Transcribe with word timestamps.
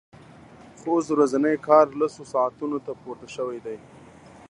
خو 0.79 0.87
اوس 0.93 1.05
ورځنی 1.13 1.55
کار 1.67 1.85
لسو 1.99 2.23
ساعتونو 2.33 2.77
ته 2.85 2.91
پورته 3.01 3.27
شوی 3.35 3.59
دی 3.65 3.77